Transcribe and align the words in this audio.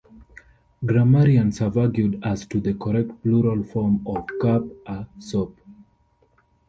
Grammarians 0.83 1.59
have 1.59 1.77
argued 1.77 2.19
as 2.23 2.47
to 2.47 2.59
the 2.59 2.73
correct 2.73 3.21
plural 3.21 3.63
form 3.63 4.01
of 4.07 4.25
Cup-a-Soup. 4.41 5.59